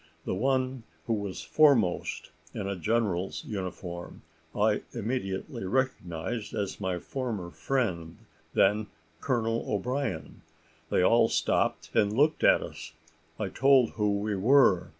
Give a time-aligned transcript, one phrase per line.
[0.25, 4.23] The one who was foremost, in a general's uniform,
[4.55, 8.17] I immediately recognised as my former friend,
[8.55, 8.87] then
[9.19, 10.41] Colonel O'Brien.
[10.89, 12.93] They all stopped and looked at us.
[13.37, 14.89] I told who we were.